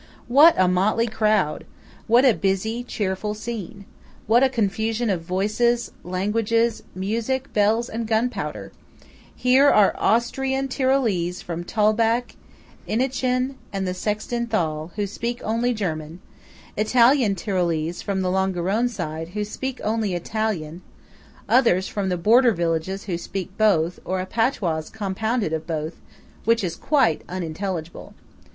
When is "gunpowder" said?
8.07-8.71